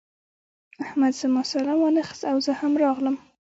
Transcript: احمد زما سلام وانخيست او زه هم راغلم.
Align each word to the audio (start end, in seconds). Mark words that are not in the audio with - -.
احمد 0.85 1.13
زما 1.21 1.41
سلام 1.51 1.77
وانخيست 1.81 2.23
او 2.31 2.37
زه 2.45 2.53
هم 2.61 2.73
راغلم. 2.83 3.15